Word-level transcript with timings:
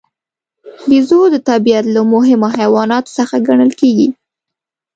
بیزو 0.87 1.21
د 1.33 1.37
طبیعت 1.49 1.85
له 1.95 2.01
مهمو 2.13 2.47
حیواناتو 2.57 3.15
څخه 3.17 3.35
ګڼل 3.47 3.71
کېږي. 3.79 4.07